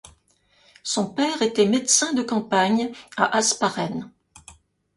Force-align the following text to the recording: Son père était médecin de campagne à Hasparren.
Son 0.81 1.13
père 1.13 1.43
était 1.43 1.67
médecin 1.67 2.13
de 2.13 2.23
campagne 2.23 2.91
à 3.17 3.37
Hasparren. 3.37 4.09